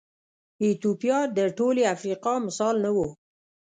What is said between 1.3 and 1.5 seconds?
د